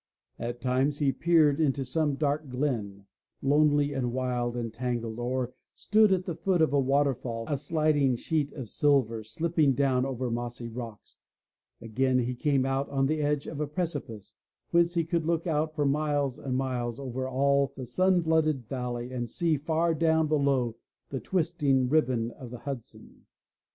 At 0.39 0.61
times 0.61 0.97
he 0.97 1.11
peered 1.11 1.59
into 1.59 1.85
some 1.85 2.15
dark 2.15 2.49
glen, 2.49 3.05
lonely 3.43 3.93
and 3.93 4.11
wild 4.13 4.57
and 4.57 4.73
tangled, 4.73 5.19
or 5.19 5.53
stood 5.75 6.11
at 6.11 6.25
the 6.25 6.33
foot 6.33 6.59
of 6.59 6.73
a 6.73 6.79
waterfall, 6.79 7.45
a 7.47 7.55
sliding 7.55 8.15
sheet 8.15 8.51
of 8.53 8.67
silver, 8.67 9.23
slipping 9.23 9.73
down 9.73 10.03
over 10.03 10.31
mossy 10.31 10.67
rocks, 10.67 11.17
again 11.81 12.17
he 12.17 12.33
came 12.33 12.65
out 12.65 12.89
on 12.89 13.05
the 13.05 13.21
edge 13.21 13.45
of 13.45 13.59
a 13.59 13.67
precipice, 13.67 14.33
whence 14.71 14.95
he 14.95 15.05
could 15.05 15.27
look 15.27 15.45
out 15.45 15.75
for 15.75 15.85
miles 15.85 16.39
and 16.39 16.57
miles 16.57 16.99
over 16.99 17.29
all 17.29 17.71
the 17.77 17.85
sun 17.85 18.23
flooded 18.23 18.67
valley 18.67 19.11
and 19.11 19.29
see 19.29 19.55
far 19.55 19.93
down 19.93 20.25
below 20.27 20.75
the 21.11 21.19
twisting 21.19 21.87
ribbon 21.89 22.31
of 22.31 22.49
the 22.49 22.57
Hudson. 22.57 23.27